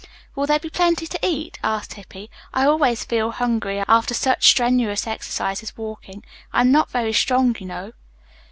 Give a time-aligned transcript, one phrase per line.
[0.33, 2.31] "Will there be plenty to eat?" asked Hippy.
[2.55, 6.23] "I always feel hungry after such strenuous exercise as walking.
[6.51, 7.91] I am not very strong, you know."